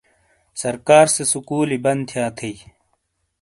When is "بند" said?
1.85-2.01